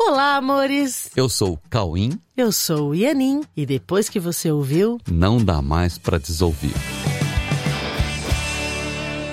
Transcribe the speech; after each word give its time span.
Olá, 0.00 0.36
amores! 0.36 1.10
Eu 1.16 1.28
sou 1.28 1.54
o 1.54 1.58
Cauim. 1.68 2.18
Eu 2.36 2.52
sou 2.52 2.90
o 2.90 2.94
Ianin. 2.94 3.42
E 3.56 3.66
depois 3.66 4.08
que 4.08 4.20
você 4.20 4.50
ouviu, 4.50 4.98
Não 5.10 5.38
dá 5.44 5.60
mais 5.60 5.98
pra 5.98 6.18
desouvir. 6.18 6.72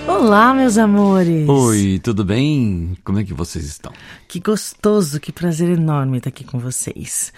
Olá, 0.07 0.53
meus 0.53 0.77
amores! 0.77 1.47
Oi, 1.47 1.99
tudo 2.03 2.23
bem? 2.23 2.97
Como 3.03 3.19
é 3.19 3.23
que 3.23 3.33
vocês 3.33 3.65
estão? 3.65 3.91
Que 4.27 4.39
gostoso, 4.39 5.19
que 5.19 5.31
prazer 5.31 5.69
enorme 5.69 6.17
estar 6.17 6.29
aqui 6.29 6.43
com 6.43 6.57
vocês. 6.59 7.31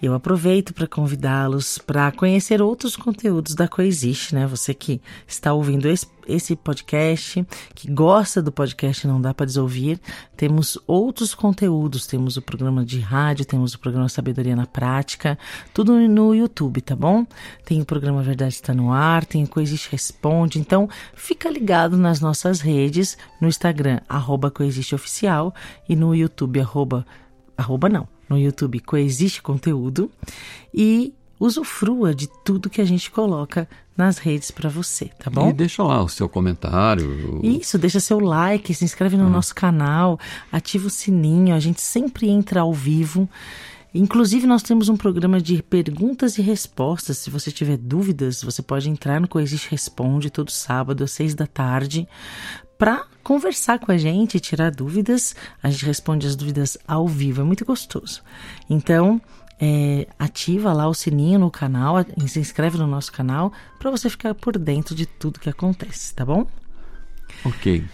Eu 0.00 0.14
aproveito 0.14 0.72
para 0.74 0.86
convidá-los 0.86 1.78
para 1.78 2.10
conhecer 2.12 2.60
outros 2.62 2.96
conteúdos 2.96 3.54
da 3.54 3.68
Coexiste, 3.68 4.34
né? 4.34 4.46
Você 4.46 4.72
que 4.74 5.00
está 5.26 5.52
ouvindo 5.52 5.88
esse, 5.88 6.06
esse 6.26 6.56
podcast, 6.56 7.46
que 7.74 7.90
gosta 7.90 8.42
do 8.42 8.52
podcast 8.52 9.06
Não 9.06 9.20
Dá 9.20 9.32
para 9.34 9.46
Desouvir, 9.46 10.00
temos 10.36 10.78
outros 10.86 11.34
conteúdos. 11.34 12.06
Temos 12.06 12.36
o 12.36 12.42
programa 12.42 12.84
de 12.84 13.00
rádio, 13.00 13.44
temos 13.44 13.74
o 13.74 13.78
programa 13.78 14.08
Sabedoria 14.08 14.56
na 14.56 14.66
Prática, 14.66 15.38
tudo 15.72 15.96
no 16.08 16.34
YouTube, 16.34 16.80
tá 16.80 16.96
bom? 16.96 17.26
Tem 17.64 17.80
o 17.80 17.84
programa 17.84 18.22
Verdade 18.22 18.54
Está 18.54 18.74
no 18.74 18.92
Ar, 18.92 19.24
tem 19.24 19.46
Coexiste 19.46 19.90
Responde. 19.90 20.58
Então, 20.58 20.88
fica 21.14 21.50
ligado 21.50 21.96
nas 21.96 22.20
nossas 22.20 22.60
redes, 22.60 23.16
no 23.40 23.48
Instagram, 23.48 24.00
arroba 24.08 24.50
Coexiste 24.50 24.94
Oficial, 24.94 25.54
e 25.88 25.96
no 25.96 26.14
YouTube, 26.14 26.60
arroba, 26.60 27.06
arroba 27.56 27.88
não, 27.88 28.08
no 28.28 28.38
YouTube 28.38 28.80
Coexiste 28.80 29.42
Conteúdo, 29.42 30.10
e 30.72 31.14
usufrua 31.44 32.14
de 32.14 32.28
tudo 32.44 32.70
que 32.70 32.80
a 32.80 32.84
gente 32.84 33.10
coloca 33.10 33.68
nas 33.96 34.18
redes 34.18 34.50
para 34.50 34.70
você, 34.70 35.06
tá 35.06 35.28
bom? 35.28 35.50
E 35.50 35.52
deixa 35.52 35.82
lá 35.82 36.02
o 36.02 36.08
seu 36.08 36.28
comentário. 36.28 37.40
Isso, 37.42 37.76
deixa 37.78 38.00
seu 38.00 38.20
like, 38.20 38.72
se 38.72 38.84
inscreve 38.84 39.16
no 39.16 39.28
nosso 39.28 39.54
canal, 39.54 40.18
ativa 40.50 40.86
o 40.86 40.90
sininho, 40.90 41.54
a 41.54 41.60
gente 41.60 41.80
sempre 41.80 42.28
entra 42.28 42.60
ao 42.60 42.72
vivo. 42.72 43.28
Inclusive, 43.94 44.46
nós 44.46 44.62
temos 44.62 44.88
um 44.88 44.96
programa 44.96 45.38
de 45.38 45.62
perguntas 45.62 46.38
e 46.38 46.42
respostas. 46.42 47.18
Se 47.18 47.28
você 47.28 47.50
tiver 47.50 47.76
dúvidas, 47.76 48.42
você 48.42 48.62
pode 48.62 48.88
entrar 48.88 49.20
no 49.20 49.28
Coexiste 49.28 49.68
Responde 49.70 50.30
todo 50.30 50.50
sábado 50.50 51.04
às 51.04 51.10
seis 51.10 51.34
da 51.34 51.46
tarde 51.46 52.08
para 52.78 53.04
conversar 53.22 53.78
com 53.78 53.92
a 53.92 53.96
gente, 53.98 54.40
tirar 54.40 54.70
dúvidas. 54.70 55.36
A 55.62 55.70
gente 55.70 55.84
responde 55.84 56.26
as 56.26 56.34
dúvidas 56.34 56.78
ao 56.88 57.06
vivo, 57.06 57.42
é 57.42 57.44
muito 57.44 57.66
gostoso. 57.66 58.22
Então, 58.68 59.20
é, 59.64 60.08
ativa 60.18 60.72
lá 60.72 60.88
o 60.88 60.94
sininho 60.94 61.38
no 61.38 61.48
canal, 61.48 61.94
e 62.00 62.28
se 62.28 62.40
inscreve 62.40 62.76
no 62.76 62.86
nosso 62.86 63.12
canal 63.12 63.52
para 63.78 63.92
você 63.92 64.10
ficar 64.10 64.34
por 64.34 64.58
dentro 64.58 64.92
de 64.92 65.06
tudo 65.06 65.38
que 65.38 65.48
acontece, 65.48 66.12
tá 66.12 66.26
bom? 66.26 66.44
Ok. 67.44 67.84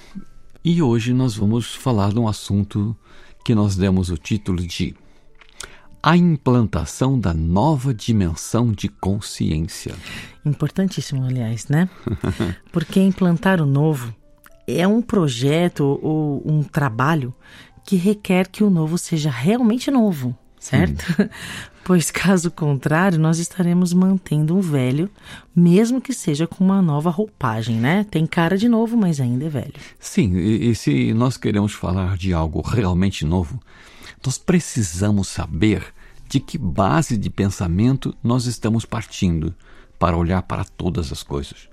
E 0.64 0.80
hoje 0.82 1.12
nós 1.12 1.36
vamos 1.36 1.74
falar 1.74 2.10
de 2.10 2.18
um 2.18 2.26
assunto 2.26 2.96
que 3.44 3.54
nós 3.54 3.76
demos 3.76 4.08
o 4.08 4.16
título 4.16 4.66
de 4.66 4.96
A 6.02 6.16
implantação 6.16 7.20
da 7.20 7.34
nova 7.34 7.92
dimensão 7.92 8.72
de 8.72 8.88
consciência. 8.88 9.94
Importantíssimo, 10.46 11.26
aliás, 11.26 11.68
né? 11.68 11.86
Porque 12.72 12.98
implantar 12.98 13.60
o 13.60 13.66
novo 13.66 14.14
é 14.66 14.88
um 14.88 15.02
projeto 15.02 16.00
ou 16.02 16.42
um 16.46 16.62
trabalho 16.62 17.34
que 17.84 17.96
requer 17.96 18.48
que 18.48 18.64
o 18.64 18.70
novo 18.70 18.96
seja 18.96 19.30
realmente 19.30 19.90
novo, 19.90 20.34
certo? 20.60 21.04
Pois 21.88 22.10
caso 22.10 22.50
contrário, 22.50 23.18
nós 23.18 23.38
estaremos 23.38 23.94
mantendo 23.94 24.54
um 24.54 24.60
velho, 24.60 25.08
mesmo 25.56 26.02
que 26.02 26.12
seja 26.12 26.46
com 26.46 26.62
uma 26.62 26.82
nova 26.82 27.08
roupagem, 27.08 27.76
né? 27.76 28.04
Tem 28.10 28.26
cara 28.26 28.58
de 28.58 28.68
novo, 28.68 28.94
mas 28.94 29.22
ainda 29.22 29.46
é 29.46 29.48
velho. 29.48 29.72
Sim, 29.98 30.36
e, 30.36 30.68
e 30.68 30.74
se 30.74 31.14
nós 31.14 31.38
queremos 31.38 31.72
falar 31.72 32.18
de 32.18 32.34
algo 32.34 32.60
realmente 32.60 33.24
novo, 33.24 33.58
nós 34.22 34.36
precisamos 34.36 35.28
saber 35.28 35.82
de 36.28 36.40
que 36.40 36.58
base 36.58 37.16
de 37.16 37.30
pensamento 37.30 38.14
nós 38.22 38.44
estamos 38.44 38.84
partindo 38.84 39.54
para 39.98 40.14
olhar 40.14 40.42
para 40.42 40.64
todas 40.64 41.10
as 41.10 41.22
coisas. 41.22 41.70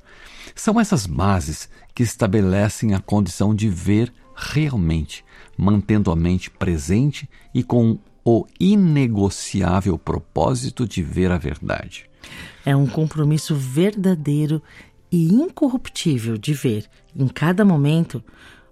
São 0.55 0.79
essas 0.79 1.05
bases 1.05 1.67
que 1.93 2.03
estabelecem 2.03 2.93
a 2.93 3.01
condição 3.01 3.53
de 3.53 3.67
ver 3.67 4.13
realmente, 4.33 5.25
mantendo 5.57 6.09
a 6.09 6.15
mente 6.15 6.49
presente 6.49 7.29
e 7.53 7.63
com 7.63 7.99
o 8.25 8.47
inegociável 8.59 9.99
propósito 9.99 10.87
de 10.87 11.03
ver 11.03 11.31
a 11.31 11.37
verdade. 11.37 12.09
É 12.65 12.75
um 12.75 12.87
compromisso 12.87 13.55
verdadeiro 13.55 14.63
e 15.11 15.31
incorruptível 15.31 16.35
de 16.35 16.51
ver, 16.51 16.89
em 17.15 17.27
cada 17.27 17.63
momento, 17.63 18.23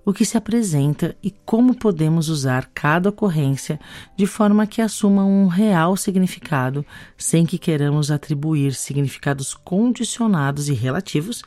o 0.03 0.11
que 0.11 0.25
se 0.25 0.35
apresenta 0.35 1.15
e 1.23 1.31
como 1.45 1.75
podemos 1.75 2.27
usar 2.29 2.69
cada 2.73 3.09
ocorrência 3.09 3.79
de 4.17 4.25
forma 4.25 4.67
que 4.67 4.81
assuma 4.81 5.23
um 5.23 5.47
real 5.47 5.95
significado, 5.95 6.83
sem 7.15 7.45
que 7.45 7.59
queiramos 7.59 8.09
atribuir 8.09 8.73
significados 8.73 9.53
condicionados 9.53 10.67
e 10.67 10.73
relativos 10.73 11.43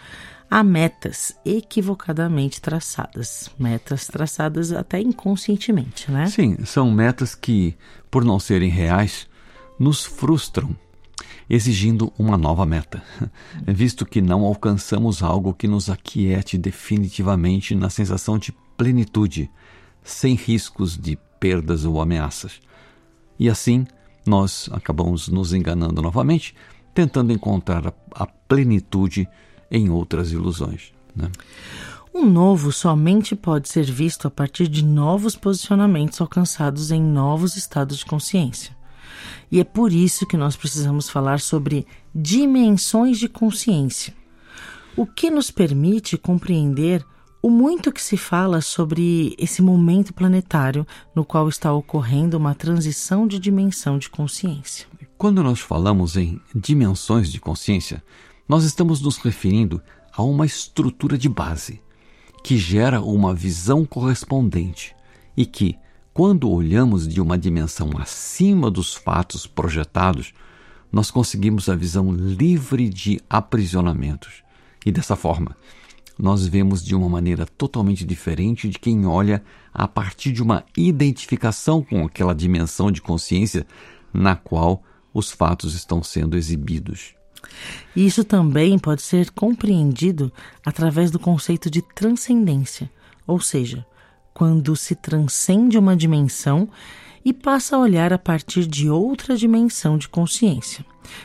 a 0.50 0.62
metas 0.62 1.34
equivocadamente 1.44 2.60
traçadas. 2.60 3.50
Metas 3.58 4.06
traçadas 4.06 4.72
até 4.72 5.00
inconscientemente, 5.00 6.10
né? 6.10 6.26
Sim, 6.26 6.64
são 6.64 6.90
metas 6.90 7.34
que, 7.34 7.76
por 8.10 8.24
não 8.24 8.38
serem 8.38 8.70
reais, 8.70 9.28
nos 9.78 10.04
frustram, 10.04 10.74
exigindo 11.48 12.12
uma 12.18 12.36
nova 12.36 12.64
meta, 12.64 13.02
visto 13.66 14.06
que 14.06 14.20
não 14.20 14.44
alcançamos 14.44 15.22
algo 15.22 15.54
que 15.54 15.68
nos 15.68 15.90
aquiete 15.90 16.56
definitivamente 16.56 17.74
na 17.74 17.90
sensação 17.90 18.38
de 18.38 18.52
plenitude, 18.76 19.50
sem 20.02 20.34
riscos 20.34 20.96
de 20.96 21.18
perdas 21.40 21.84
ou 21.84 22.00
ameaças. 22.00 22.60
E 23.38 23.50
assim, 23.50 23.86
nós 24.26 24.68
acabamos 24.72 25.28
nos 25.28 25.52
enganando 25.52 26.00
novamente, 26.00 26.54
tentando 26.94 27.32
encontrar 27.32 27.88
a, 27.88 27.92
a 28.14 28.26
plenitude 28.26 29.28
em 29.71 29.91
outras 29.91 30.32
ilusões. 30.32 30.93
Né? 31.15 31.31
O 32.12 32.25
novo 32.25 32.72
somente 32.72 33.37
pode 33.37 33.69
ser 33.69 33.84
visto 33.84 34.27
a 34.27 34.31
partir 34.31 34.69
de 34.69 34.84
novos 34.84 35.37
posicionamentos 35.37 36.21
alcançados 36.21 36.91
em 36.91 37.03
novos 37.03 37.56
estados 37.56 37.99
de 37.99 38.06
consciência. 38.06 38.75
E 39.50 39.60
é 39.60 39.65
por 39.65 39.93
isso 39.93 40.26
que 40.26 40.37
nós 40.37 40.56
precisamos 40.56 41.09
falar 41.09 41.41
sobre 41.41 41.87
dimensões 42.15 43.19
de 43.19 43.28
consciência, 43.28 44.15
o 44.97 45.06
que 45.06 45.31
nos 45.31 45.50
permite 45.50 46.16
compreender 46.16 47.05
o 47.43 47.50
muito 47.50 47.93
que 47.93 48.03
se 48.03 48.16
fala 48.16 48.60
sobre 48.60 49.37
esse 49.38 49.62
momento 49.62 50.12
planetário 50.12 50.87
no 51.15 51.25
qual 51.25 51.49
está 51.49 51.72
ocorrendo 51.72 52.37
uma 52.37 52.55
transição 52.55 53.26
de 53.26 53.38
dimensão 53.38 53.99
de 53.99 54.09
consciência. 54.09 54.87
Quando 55.16 55.43
nós 55.43 55.60
falamos 55.60 56.16
em 56.16 56.41
dimensões 56.55 57.31
de 57.31 57.38
consciência, 57.38 58.03
nós 58.48 58.64
estamos 58.64 59.00
nos 59.00 59.16
referindo 59.18 59.82
a 60.12 60.22
uma 60.22 60.46
estrutura 60.46 61.18
de 61.18 61.28
base 61.28 61.80
que 62.42 62.56
gera 62.56 63.00
uma 63.00 63.34
visão 63.34 63.84
correspondente 63.84 64.94
e 65.36 65.44
que, 65.44 65.76
quando 66.14 66.48
olhamos 66.48 67.08
de 67.08 67.20
uma 67.20 67.36
dimensão 67.36 67.90
acima 67.98 68.70
dos 68.70 68.94
fatos 68.94 69.46
projetados, 69.46 70.32
nós 70.92 71.10
conseguimos 71.10 71.68
a 71.68 71.74
visão 71.74 72.12
livre 72.12 72.88
de 72.88 73.20
aprisionamentos. 73.28 74.44
E 74.84 74.92
dessa 74.92 75.16
forma, 75.16 75.56
nós 76.16 76.46
vemos 76.46 76.84
de 76.84 76.94
uma 76.94 77.08
maneira 77.08 77.44
totalmente 77.44 78.04
diferente 78.04 78.68
de 78.68 78.78
quem 78.78 79.06
olha 79.06 79.42
a 79.74 79.88
partir 79.88 80.30
de 80.30 80.40
uma 80.40 80.64
identificação 80.76 81.82
com 81.82 82.06
aquela 82.06 82.34
dimensão 82.34 82.92
de 82.92 83.02
consciência 83.02 83.66
na 84.14 84.36
qual 84.36 84.84
os 85.12 85.32
fatos 85.32 85.74
estão 85.74 86.00
sendo 86.00 86.36
exibidos. 86.36 87.16
Isso 87.94 88.24
também 88.24 88.78
pode 88.78 89.02
ser 89.02 89.30
compreendido 89.30 90.32
através 90.64 91.10
do 91.10 91.19
conceito 91.19 91.70
de 91.70 91.82
transcendência, 91.82 92.91
ou 93.26 93.41
seja, 93.41 93.86
quando 94.34 94.76
se 94.76 94.94
transcende 94.94 95.78
uma 95.78 95.96
dimensão 95.96 96.69
e 97.25 97.32
passa 97.32 97.75
a 97.75 97.78
olhar 97.78 98.12
a 98.12 98.19
partir 98.19 98.66
de 98.66 98.88
outra 98.88 99.37
dimensão 99.37 99.96
de 99.96 100.08
consciência. 100.08 100.84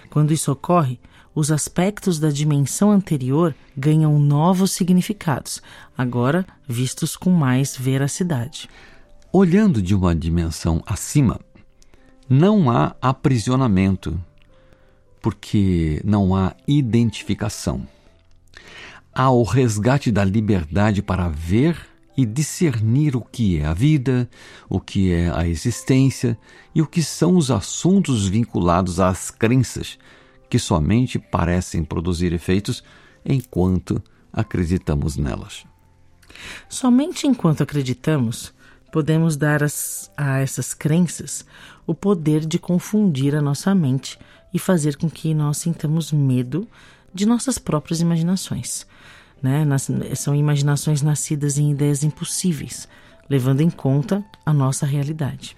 Quando 0.09 0.31
isso 0.31 0.51
ocorre, 0.51 0.99
os 1.33 1.51
aspectos 1.51 2.19
da 2.19 2.29
dimensão 2.29 2.91
anterior 2.91 3.55
ganham 3.75 4.19
novos 4.19 4.71
significados, 4.71 5.61
agora 5.97 6.45
vistos 6.67 7.15
com 7.15 7.29
mais 7.31 7.75
veracidade. 7.77 8.69
Olhando 9.31 9.81
de 9.81 9.95
uma 9.95 10.13
dimensão 10.15 10.81
acima, 10.85 11.39
não 12.29 12.69
há 12.69 12.95
aprisionamento, 13.01 14.19
porque 15.21 16.01
não 16.03 16.35
há 16.35 16.55
identificação. 16.67 17.87
Há 19.13 19.29
o 19.29 19.43
resgate 19.43 20.11
da 20.11 20.23
liberdade 20.23 21.01
para 21.01 21.27
ver 21.27 21.77
e 22.17 22.25
discernir 22.25 23.15
o 23.15 23.21
que 23.21 23.59
é 23.59 23.65
a 23.65 23.73
vida, 23.73 24.29
o 24.69 24.79
que 24.79 25.11
é 25.11 25.29
a 25.29 25.47
existência 25.47 26.37
e 26.73 26.81
o 26.81 26.87
que 26.87 27.03
são 27.03 27.35
os 27.35 27.51
assuntos 27.51 28.27
vinculados 28.27 28.99
às 28.99 29.31
crenças, 29.31 29.97
que 30.49 30.59
somente 30.59 31.17
parecem 31.17 31.83
produzir 31.83 32.33
efeitos 32.33 32.83
enquanto 33.25 34.01
acreditamos 34.31 35.17
nelas. 35.17 35.65
Somente 36.69 37.27
enquanto 37.27 37.63
acreditamos, 37.63 38.53
podemos 38.91 39.37
dar 39.37 39.63
as, 39.63 40.11
a 40.17 40.39
essas 40.39 40.73
crenças 40.73 41.45
o 41.85 41.93
poder 41.93 42.45
de 42.45 42.59
confundir 42.59 43.35
a 43.35 43.41
nossa 43.41 43.73
mente 43.73 44.17
e 44.53 44.59
fazer 44.59 44.97
com 44.97 45.09
que 45.09 45.33
nós 45.33 45.57
sintamos 45.57 46.11
medo 46.11 46.67
de 47.13 47.25
nossas 47.25 47.57
próprias 47.57 48.01
imaginações. 48.01 48.85
Né? 49.41 49.65
Nas, 49.65 49.89
são 50.15 50.35
imaginações 50.35 51.01
nascidas 51.01 51.57
em 51.57 51.71
ideias 51.71 52.03
impossíveis, 52.03 52.87
levando 53.29 53.61
em 53.61 53.69
conta 53.69 54.23
a 54.45 54.53
nossa 54.53 54.85
realidade. 54.85 55.55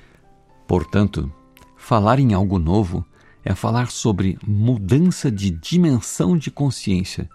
Portanto, 0.67 1.31
falar 1.75 2.19
em 2.19 2.33
algo 2.33 2.57
novo 2.57 3.05
é 3.43 3.53
falar 3.53 3.91
sobre 3.91 4.37
mudança 4.45 5.29
de 5.29 5.49
dimensão 5.49 6.37
de 6.37 6.49
consciência 6.49 7.29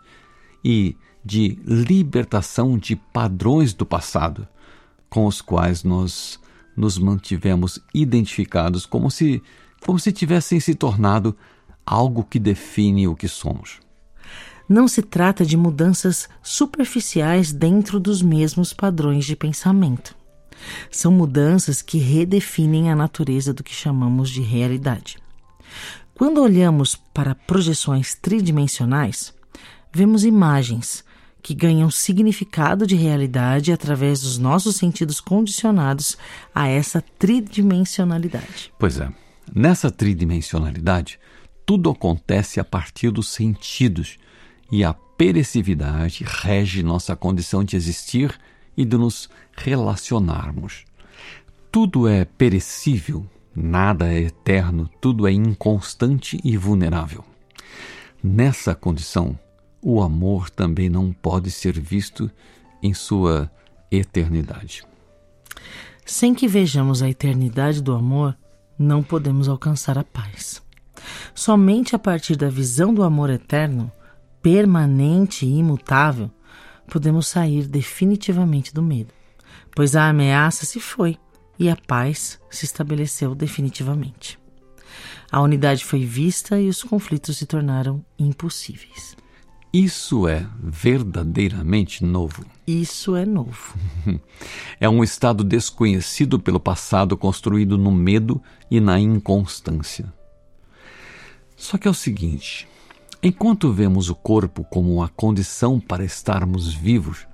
e 0.65 0.97
de 1.25 1.59
libertação 1.67 2.79
de 2.79 2.97
padrões 2.97 3.75
do 3.75 3.85
passado 3.85 4.49
com 5.11 5.27
os 5.27 5.41
quais 5.41 5.85
nós 5.85 6.41
nos 6.77 6.97
mantivemos 6.97 7.81
identificados 7.93 8.87
como 8.87 9.11
se 9.11 9.43
como 9.85 9.99
se 9.99 10.13
tivessem 10.13 10.61
se 10.61 10.75
tornado 10.75 11.37
algo 11.85 12.25
que 12.25 12.39
define 12.39 13.09
o 13.09 13.17
que 13.17 13.29
somos. 13.29 13.81
Não 14.69 14.87
se 14.87 15.01
trata 15.01 15.47
de 15.47 15.57
mudanças 15.57 16.29
superficiais 16.43 17.53
dentro 17.53 17.99
dos 17.99 18.21
mesmos 18.21 18.75
padrões 18.75 19.25
de 19.25 19.35
pensamento. 19.35 20.15
São 20.91 21.11
mudanças 21.11 21.81
que 21.81 21.99
redefinem 21.99 22.91
a 22.91 22.97
natureza 22.97 23.55
do 23.55 23.63
que 23.63 23.75
chamamos 23.75 24.29
de 24.29 24.43
realidade. 24.43 25.17
Quando 26.15 26.43
olhamos 26.43 26.97
para 27.15 27.35
projeções 27.35 28.15
tridimensionais, 28.15 29.33
vemos 29.93 30.25
imagens 30.25 31.05
que 31.41 31.55
ganham 31.55 31.91
significado 31.91 32.87
de 32.87 32.97
realidade 32.97 33.73
através 33.73 34.21
dos 34.21 34.37
nossos 34.37 34.77
sentidos 34.77 35.21
condicionados 35.21 36.19
a 36.55 36.69
essa 36.69 37.03
tridimensionalidade. 37.19 38.73
Pois 38.79 38.99
é, 38.99 39.11
nessa 39.55 39.91
tridimensionalidade, 39.91 41.19
tudo 41.65 41.91
acontece 41.91 42.59
a 42.61 42.65
partir 42.65 43.11
dos 43.11 43.29
sentidos 43.29 44.19
e 44.71 44.85
a 44.85 44.95
perecividade 44.95 46.25
rege 46.27 46.83
nossa 46.83 47.15
condição 47.17 47.65
de 47.65 47.77
existir 47.77 48.39
e 48.77 48.85
de 48.85 48.97
nos 48.97 49.29
relacionarmos. 49.57 50.85
Tudo 51.71 52.09
é 52.09 52.25
perecível, 52.25 53.27
nada 53.55 54.13
é 54.13 54.21
eterno, 54.21 54.89
tudo 55.01 55.27
é 55.27 55.33
inconstante 55.33 56.41
e 56.43 56.57
vulnerável. 56.57 57.25
Nessa 58.23 58.75
condição, 58.75 59.39
o 59.83 60.03
amor 60.03 60.49
também 60.49 60.89
não 60.89 61.13
pode 61.13 61.51
ser 61.51 61.79
visto 61.79 62.31
em 62.83 62.95
sua 62.95 63.51
eternidade. 63.91 64.85
Sem 66.05 66.35
que 66.35 66.49
vejamos 66.49 67.03
a 67.03 67.11
eternidade 67.11 67.83
do 67.83 67.93
amor, 67.95 68.37
não 68.79 69.03
podemos 69.03 69.49
alcançar 69.49 69.99
a 69.99 70.05
paz. 70.05 70.63
Somente 71.35 71.95
a 71.97 71.99
partir 71.99 72.37
da 72.37 72.49
visão 72.49 72.93
do 72.93 73.03
amor 73.03 73.31
eterno, 73.31 73.91
permanente 74.43 75.45
e 75.47 75.59
imutável, 75.59 76.31
podemos 76.87 77.27
sair 77.27 77.67
definitivamente 77.67 78.73
do 78.73 78.83
medo, 78.83 79.13
pois 79.75 79.95
a 79.95 80.09
ameaça 80.09 80.65
se 80.65 80.81
foi 80.81 81.19
e 81.59 81.69
a 81.69 81.77
paz 81.77 82.41
se 82.51 82.65
estabeleceu 82.65 83.35
definitivamente. 83.35 84.39
A 85.31 85.41
unidade 85.43 85.85
foi 85.85 86.05
vista 86.05 86.59
e 86.59 86.69
os 86.69 86.83
conflitos 86.83 87.37
se 87.37 87.47
tornaram 87.47 88.05
impossíveis. 88.19 89.17
Isso 89.73 90.27
é 90.27 90.47
verdadeiramente 90.63 92.03
novo. 92.03 92.45
Isso 92.67 93.15
é 93.15 93.25
novo. 93.27 93.77
É 94.81 94.89
um 94.89 95.03
estado 95.03 95.43
desconhecido 95.43 96.39
pelo 96.39 96.61
passado, 96.61 97.17
construído 97.17 97.77
no 97.77 97.91
medo 97.91 98.41
e 98.71 98.79
na 98.79 99.01
inconstância. 99.01 100.13
Só 101.57 101.77
que 101.77 101.89
é 101.89 101.91
o 101.91 101.95
seguinte: 101.95 102.69
enquanto 103.21 103.73
vemos 103.73 104.09
o 104.09 104.15
corpo 104.15 104.65
como 104.65 105.03
a 105.03 105.09
condição 105.09 105.81
para 105.81 106.05
estarmos 106.05 106.73
vivos, 106.73 107.27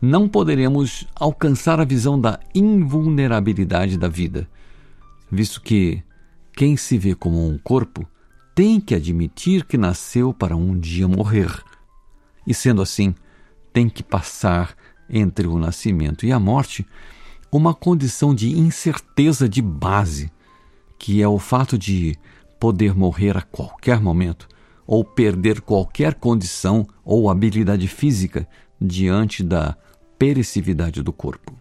não 0.00 0.28
poderemos 0.28 1.06
alcançar 1.14 1.80
a 1.80 1.84
visão 1.84 2.20
da 2.20 2.38
invulnerabilidade 2.54 3.98
da 3.98 4.06
vida, 4.06 4.48
visto 5.30 5.60
que 5.60 6.02
quem 6.54 6.76
se 6.76 6.96
vê 6.96 7.14
como 7.14 7.48
um 7.48 7.58
corpo 7.58 8.06
tem 8.56 8.80
que 8.80 8.94
admitir 8.94 9.66
que 9.66 9.76
nasceu 9.76 10.32
para 10.32 10.56
um 10.56 10.78
dia 10.78 11.06
morrer. 11.06 11.62
E 12.46 12.54
sendo 12.54 12.80
assim, 12.80 13.14
tem 13.70 13.86
que 13.86 14.02
passar 14.02 14.74
entre 15.10 15.46
o 15.46 15.58
nascimento 15.58 16.24
e 16.24 16.32
a 16.32 16.40
morte 16.40 16.86
uma 17.52 17.74
condição 17.74 18.34
de 18.34 18.58
incerteza 18.58 19.46
de 19.46 19.60
base, 19.60 20.32
que 20.98 21.20
é 21.20 21.28
o 21.28 21.38
fato 21.38 21.76
de 21.76 22.16
poder 22.58 22.94
morrer 22.94 23.36
a 23.36 23.42
qualquer 23.42 24.00
momento 24.00 24.48
ou 24.86 25.04
perder 25.04 25.60
qualquer 25.60 26.14
condição 26.14 26.86
ou 27.04 27.28
habilidade 27.28 27.86
física 27.86 28.48
diante 28.80 29.44
da 29.44 29.76
perecividade 30.18 31.02
do 31.02 31.12
corpo. 31.12 31.54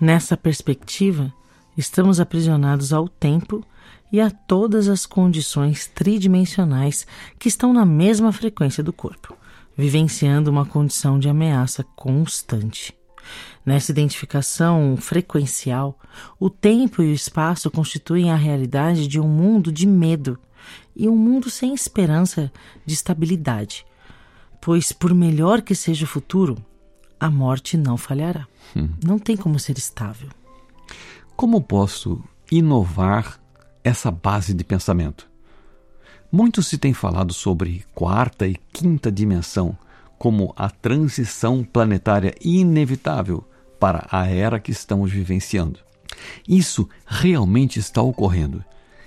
Nessa 0.00 0.36
perspectiva, 0.36 1.34
estamos 1.76 2.20
aprisionados 2.20 2.92
ao 2.92 3.08
tempo 3.08 3.66
e 4.14 4.20
a 4.20 4.30
todas 4.30 4.86
as 4.88 5.06
condições 5.06 5.88
tridimensionais 5.88 7.04
que 7.36 7.48
estão 7.48 7.72
na 7.72 7.84
mesma 7.84 8.30
frequência 8.30 8.80
do 8.80 8.92
corpo, 8.92 9.36
vivenciando 9.76 10.48
uma 10.52 10.64
condição 10.64 11.18
de 11.18 11.28
ameaça 11.28 11.82
constante. 11.96 12.96
Nessa 13.66 13.90
identificação 13.90 14.96
frequencial, 14.96 15.98
o 16.38 16.48
tempo 16.48 17.02
e 17.02 17.10
o 17.10 17.12
espaço 17.12 17.68
constituem 17.72 18.30
a 18.30 18.36
realidade 18.36 19.08
de 19.08 19.18
um 19.18 19.26
mundo 19.26 19.72
de 19.72 19.84
medo 19.84 20.38
e 20.94 21.08
um 21.08 21.16
mundo 21.16 21.50
sem 21.50 21.74
esperança 21.74 22.52
de 22.86 22.94
estabilidade, 22.94 23.84
pois, 24.60 24.92
por 24.92 25.12
melhor 25.12 25.60
que 25.60 25.74
seja 25.74 26.04
o 26.04 26.08
futuro, 26.08 26.56
a 27.18 27.28
morte 27.28 27.76
não 27.76 27.96
falhará. 27.96 28.46
Hum. 28.76 28.90
Não 29.04 29.18
tem 29.18 29.36
como 29.36 29.58
ser 29.58 29.76
estável. 29.76 30.28
Como 31.34 31.60
posso 31.60 32.22
inovar 32.48 33.42
essa 33.84 34.10
base 34.10 34.54
de 34.54 34.64
pensamento. 34.64 35.30
Muito 36.32 36.62
se 36.62 36.78
tem 36.78 36.92
falado 36.92 37.32
sobre 37.32 37.84
quarta 37.94 38.48
e 38.48 38.56
quinta 38.72 39.12
dimensão 39.12 39.78
como 40.18 40.52
a 40.56 40.70
transição 40.70 41.62
planetária 41.62 42.34
inevitável 42.40 43.44
para 43.78 44.06
a 44.10 44.26
era 44.26 44.58
que 44.58 44.72
estamos 44.72 45.12
vivenciando. 45.12 45.78
Isso 46.48 46.88
realmente 47.06 47.78
está 47.78 48.00
ocorrendo 48.00 48.64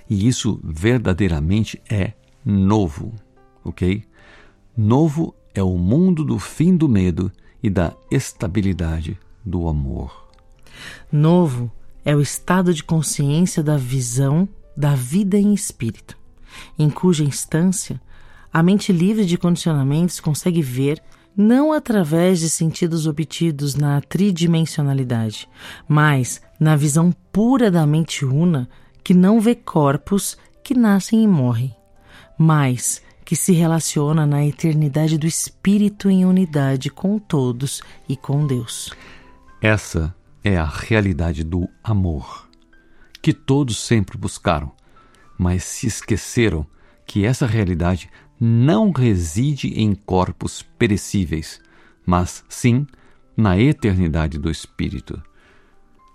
e 0.09 0.27
isso 0.27 0.59
verdadeiramente 0.63 1.81
é 1.89 2.13
novo, 2.46 3.13
ok? 3.63 4.03
Novo 4.77 5.36
é 5.53 5.63
o 5.63 5.77
mundo 5.77 6.24
do 6.24 6.38
fim 6.38 6.77
do 6.77 6.88
medo 6.88 7.31
e 7.62 7.69
da 7.69 7.93
estabilidade 8.12 9.17
do 9.43 9.67
amor. 9.67 10.29
Novo 11.12 11.72
é 12.05 12.15
o 12.15 12.22
estado 12.22 12.74
de 12.74 12.84
consciência 12.84 13.63
da 13.63 13.75
visão 13.75 14.48
da 14.77 14.93
vida 14.93 15.38
em 15.38 15.53
espírito, 15.55 16.15
em 16.77 16.89
cuja 16.89 17.24
instância 17.24 18.00
a 18.53 18.63
mente 18.63 18.91
livre 18.91 19.25
de 19.25 19.38
condicionamentos 19.38 20.19
consegue 20.19 20.62
ver 20.62 21.01
não 21.36 21.72
através 21.72 22.39
de 22.39 22.50
sentidos 22.50 23.05
obtidos 23.05 23.75
na 23.75 24.01
tridimensionalidade, 24.01 25.48
mas 25.88 26.41
na 26.60 26.75
visão 26.75 27.13
pura 27.31 27.69
da 27.69 27.86
mente 27.86 28.25
una 28.25 28.67
que 29.03 29.13
não 29.13 29.39
vê 29.39 29.53
corpos 29.53 30.38
que 30.63 30.74
nascem 30.74 31.24
e 31.24 31.27
morrem, 31.27 31.75
mas 32.38 33.01
que 33.24 33.36
se 33.36 33.51
relaciona 33.51 34.25
na 34.25 34.43
eternidade 34.46 35.17
do 35.17 35.27
espírito 35.27 36.10
em 36.10 36.25
unidade 36.25 36.89
com 36.89 37.19
todos 37.19 37.84
e 38.10 38.15
com 38.15 38.48
Deus. 38.48 38.91
Essa 39.62 40.15
é 40.43 40.57
a 40.57 40.65
realidade 40.65 41.43
do 41.43 41.67
amor 41.84 42.47
que 43.27 43.34
todos 43.34 43.77
sempre 43.77 44.17
buscaram, 44.17 44.72
mas 45.38 45.65
se 45.65 45.86
esqueceram 45.86 46.65
que 47.05 47.25
essa 47.25 47.46
realidade 47.46 48.10
não 48.39 48.89
reside 48.89 49.67
em 49.67 49.93
corpos 49.93 50.62
perecíveis, 50.62 51.60
mas 52.05 52.46
sim 52.48 52.88
na 53.36 53.60
eternidade 53.60 54.38
do 54.38 54.50
espírito. 54.50 55.22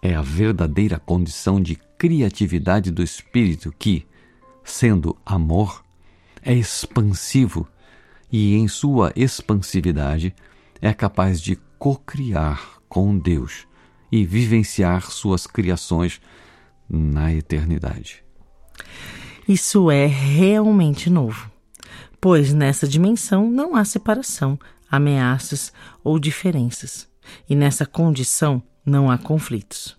É 0.00 0.14
a 0.14 0.22
verdadeira 0.22 0.98
condição 0.98 1.60
de 1.60 1.76
criatividade 1.98 2.90
do 2.90 3.02
espírito 3.02 3.70
que, 3.78 4.06
sendo 4.64 5.14
amor, 5.26 5.84
é 6.42 6.54
expansivo 6.54 7.68
e, 8.32 8.54
em 8.54 8.66
sua 8.68 9.12
expansividade, 9.14 10.34
é 10.80 10.94
capaz 10.94 11.42
de 11.42 11.56
cocriar 11.78 12.80
com 12.88 13.18
Deus 13.18 13.66
e 14.10 14.24
vivenciar 14.24 15.10
suas 15.10 15.46
criações 15.46 16.18
na 16.92 17.32
eternidade. 17.32 18.22
Isso 19.48 19.90
é 19.90 20.06
realmente 20.06 21.08
novo, 21.08 21.50
pois 22.20 22.52
nessa 22.52 22.86
dimensão 22.86 23.50
não 23.50 23.74
há 23.74 23.84
separação, 23.84 24.58
ameaças 24.90 25.72
ou 26.04 26.18
diferenças. 26.18 27.08
E 27.48 27.56
nessa 27.56 27.86
condição, 27.86 28.62
não 28.84 29.10
há 29.10 29.16
conflitos. 29.16 29.96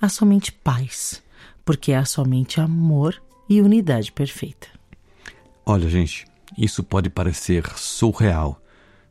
Há 0.00 0.08
somente 0.08 0.50
paz, 0.50 1.22
porque 1.64 1.92
há 1.92 2.04
somente 2.04 2.60
amor 2.60 3.20
e 3.48 3.60
unidade 3.60 4.10
perfeita. 4.10 4.68
Olha, 5.66 5.88
gente, 5.88 6.26
isso 6.56 6.82
pode 6.82 7.10
parecer 7.10 7.68
surreal, 7.76 8.60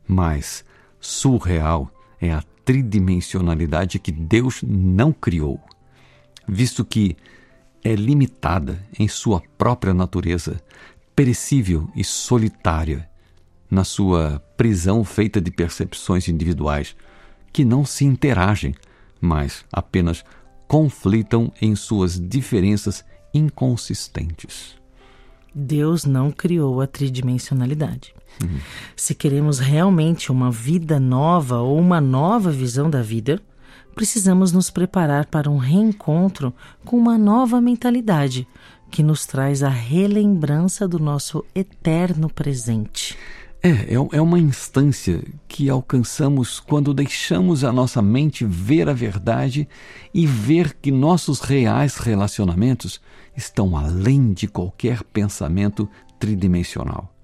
mas 0.06 0.64
surreal 0.98 1.90
é 2.20 2.32
a 2.32 2.42
tridimensionalidade 2.64 3.98
que 3.98 4.12
Deus 4.12 4.62
não 4.66 5.12
criou, 5.12 5.60
visto 6.50 6.84
que 6.84 7.16
é 7.82 7.94
limitada 7.94 8.84
em 8.98 9.06
sua 9.06 9.40
própria 9.56 9.94
natureza, 9.94 10.60
perecível 11.14 11.88
e 11.94 12.02
solitária, 12.02 13.08
na 13.70 13.84
sua 13.84 14.42
prisão 14.56 15.04
feita 15.04 15.40
de 15.40 15.50
percepções 15.50 16.28
individuais 16.28 16.96
que 17.52 17.64
não 17.64 17.84
se 17.84 18.04
interagem, 18.04 18.74
mas 19.20 19.64
apenas 19.72 20.24
conflitam 20.66 21.52
em 21.62 21.76
suas 21.76 22.18
diferenças 22.18 23.04
inconsistentes. 23.32 24.74
Deus 25.54 26.04
não 26.04 26.30
criou 26.30 26.80
a 26.80 26.86
tridimensionalidade. 26.86 28.12
Uhum. 28.42 28.58
Se 28.96 29.14
queremos 29.14 29.58
realmente 29.58 30.30
uma 30.30 30.50
vida 30.50 30.98
nova 30.98 31.58
ou 31.60 31.78
uma 31.78 32.00
nova 32.00 32.50
visão 32.50 32.88
da 32.88 33.02
vida, 33.02 33.40
precisamos 33.94 34.52
nos 34.52 34.70
preparar 34.70 35.26
para 35.26 35.50
um 35.50 35.58
reencontro 35.58 36.52
com 36.84 36.96
uma 36.96 37.18
nova 37.18 37.60
mentalidade 37.60 38.46
que 38.90 39.02
nos 39.02 39.24
traz 39.24 39.62
a 39.62 39.68
relembrança 39.68 40.88
do 40.88 40.98
nosso 40.98 41.44
eterno 41.54 42.28
presente. 42.28 43.16
É, 43.62 43.68
é, 43.68 43.94
é 44.12 44.22
uma 44.22 44.38
instância 44.38 45.22
que 45.46 45.68
alcançamos 45.68 46.58
quando 46.58 46.94
deixamos 46.94 47.62
a 47.62 47.70
nossa 47.70 48.00
mente 48.00 48.44
ver 48.44 48.88
a 48.88 48.94
verdade 48.94 49.68
e 50.14 50.26
ver 50.26 50.74
que 50.80 50.90
nossos 50.90 51.40
reais 51.40 51.96
relacionamentos 51.96 53.00
estão 53.36 53.76
além 53.76 54.32
de 54.32 54.48
qualquer 54.48 55.04
pensamento 55.04 55.86
tridimensional. 56.18 57.14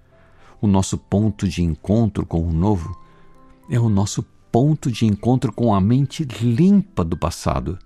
O 0.61 0.66
nosso 0.66 0.99
ponto 0.99 1.49
de 1.49 1.62
encontro 1.62 2.26
com 2.26 2.42
o 2.42 2.52
novo 2.52 2.99
é 3.70 3.80
o 3.80 3.88
nosso 3.88 4.23
ponto 4.56 4.90
de 4.90 5.04
encontro 5.04 5.52
com 5.52 5.75
a 5.75 5.80
mente 5.82 6.25
limpa 6.25 7.04
do 7.04 7.14
passado 7.14 7.78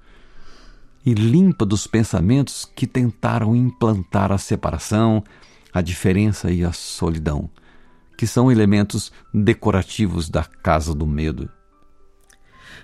e 1.05 1.13
limpa 1.13 1.67
dos 1.67 1.89
pensamentos 1.89 2.65
que 2.65 2.87
tentaram 2.87 3.57
implantar 3.57 4.31
a 4.31 4.39
separação, 4.39 5.25
a 5.73 5.81
diferença 5.81 6.49
e 6.49 6.65
a 6.65 6.73
solidão 6.73 7.51
que 8.17 8.25
são 8.25 8.53
elementos 8.53 9.11
decorativos 9.35 10.29
da 10.29 10.45
casa 10.45 10.95
do 10.95 11.09
medo. 11.09 11.51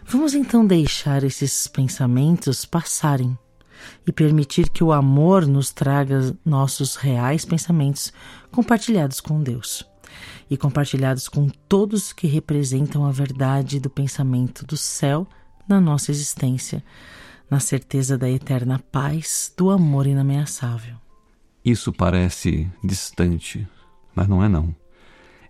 Vamos 0.05 0.35
então 0.35 0.67
deixar 0.67 1.23
esses 1.23 1.69
pensamentos 1.69 2.65
passarem 2.65 3.39
e 4.05 4.11
permitir 4.11 4.69
que 4.69 4.83
o 4.83 4.93
amor 4.93 5.47
nos 5.47 5.71
traga 5.71 6.37
nossos 6.45 6.97
reais 6.97 7.45
pensamentos 7.45 8.13
compartilhados 8.51 9.21
com 9.21 9.41
Deus 9.41 9.87
e 10.51 10.57
compartilhados 10.57 11.29
com 11.29 11.49
todos 11.69 12.13
que 12.13 12.27
representam 12.27 13.05
a 13.05 13.13
verdade 13.13 13.81
do 13.81 13.91
pensamento 13.91 14.65
do 14.65 14.77
céu 14.77 15.27
na 15.69 15.81
nossa 15.81 16.11
existência, 16.11 16.83
na 17.51 17.61
certeza 17.61 18.17
da 18.17 18.31
eterna 18.31 18.79
paz, 18.91 19.53
do 19.57 19.71
amor 19.71 20.07
inameaçável. 20.07 20.97
Isso 21.65 21.93
parece 21.93 22.69
distante, 22.83 23.67
mas 24.15 24.29
não 24.29 24.43
é 24.43 24.49
não 24.49 24.75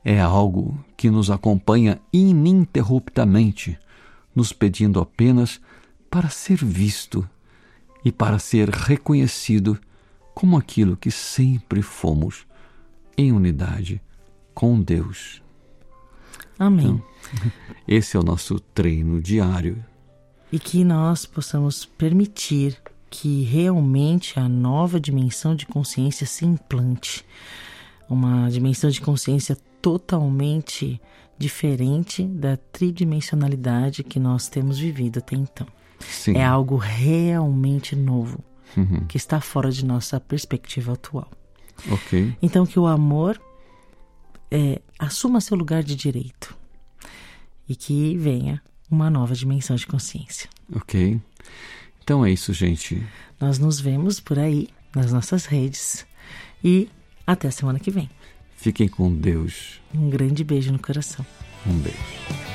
é 0.08 0.20
algo 0.20 0.78
que 0.96 1.10
nos 1.10 1.32
acompanha 1.32 2.00
ininterruptamente, 2.12 3.76
nos 4.32 4.52
pedindo 4.52 5.00
apenas 5.00 5.60
para 6.08 6.28
ser 6.28 6.64
visto 6.64 7.28
e 8.04 8.12
para 8.12 8.38
ser 8.38 8.68
reconhecido 8.68 9.76
como 10.32 10.56
aquilo 10.56 10.96
que 10.96 11.10
sempre 11.10 11.82
fomos, 11.82 12.46
em 13.18 13.32
unidade 13.32 14.00
com 14.56 14.80
Deus. 14.80 15.42
Amém. 16.58 16.86
Então, 16.86 17.52
esse 17.86 18.16
é 18.16 18.20
o 18.20 18.22
nosso 18.22 18.58
treino 18.58 19.20
diário. 19.20 19.84
E 20.50 20.58
que 20.58 20.82
nós 20.82 21.26
possamos 21.26 21.84
permitir 21.84 22.80
que 23.10 23.42
realmente 23.42 24.40
a 24.40 24.48
nova 24.48 24.98
dimensão 24.98 25.54
de 25.54 25.66
consciência 25.66 26.26
se 26.26 26.46
implante. 26.46 27.22
Uma 28.08 28.48
dimensão 28.48 28.88
de 28.88 28.98
consciência 28.98 29.58
totalmente 29.82 30.98
diferente 31.36 32.24
da 32.24 32.56
tridimensionalidade 32.56 34.02
que 34.02 34.18
nós 34.18 34.48
temos 34.48 34.78
vivido 34.78 35.18
até 35.18 35.36
então. 35.36 35.66
Sim. 36.00 36.34
É 36.34 36.44
algo 36.46 36.76
realmente 36.76 37.94
novo, 37.94 38.42
uhum. 38.74 39.04
que 39.06 39.18
está 39.18 39.38
fora 39.38 39.70
de 39.70 39.84
nossa 39.84 40.18
perspectiva 40.18 40.94
atual. 40.94 41.30
Ok. 41.90 42.34
Então, 42.40 42.64
que 42.64 42.78
o 42.78 42.86
amor 42.86 43.38
é, 44.50 44.80
assuma 44.98 45.40
seu 45.40 45.56
lugar 45.56 45.82
de 45.82 45.94
direito 45.94 46.56
e 47.68 47.74
que 47.74 48.16
venha 48.16 48.62
uma 48.90 49.10
nova 49.10 49.34
dimensão 49.34 49.76
de 49.76 49.86
consciência. 49.86 50.48
Ok. 50.74 51.20
Então 52.02 52.24
é 52.24 52.30
isso, 52.30 52.52
gente. 52.52 53.04
Nós 53.40 53.58
nos 53.58 53.80
vemos 53.80 54.20
por 54.20 54.38
aí, 54.38 54.68
nas 54.94 55.12
nossas 55.12 55.44
redes. 55.46 56.06
E 56.62 56.88
até 57.26 57.48
a 57.48 57.52
semana 57.52 57.80
que 57.80 57.90
vem. 57.90 58.08
Fiquem 58.56 58.88
com 58.88 59.12
Deus. 59.12 59.80
Um 59.94 60.08
grande 60.08 60.42
beijo 60.44 60.72
no 60.72 60.78
coração. 60.78 61.26
Um 61.66 61.78
beijo. 61.78 62.45